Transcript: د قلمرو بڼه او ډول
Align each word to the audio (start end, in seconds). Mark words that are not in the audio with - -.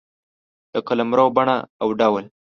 د 0.73 0.75
قلمرو 0.87 1.25
بڼه 1.35 1.57
او 1.81 1.87
ډول 1.99 2.25